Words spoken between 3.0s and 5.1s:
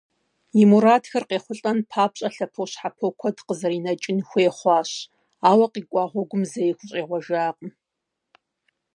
куэд къызэринэкӀын хуей хъуащ,